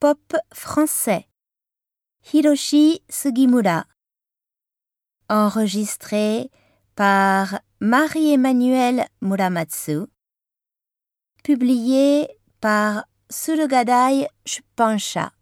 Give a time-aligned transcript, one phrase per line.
[0.00, 1.26] pop français.
[2.32, 3.86] Hiroshi Sugimura.
[5.28, 6.50] Enregistré
[6.94, 10.06] par Marie-Emmanuelle Muramatsu.
[11.42, 12.28] Publié
[12.60, 15.35] par Surugadai Shupansha.